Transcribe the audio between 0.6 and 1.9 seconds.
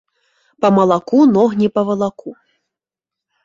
Па малаку ног не